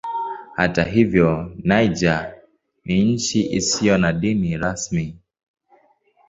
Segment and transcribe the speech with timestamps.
[0.55, 2.35] Hata hivyo Niger
[2.85, 5.15] ni nchi isiyo na dini rasmi.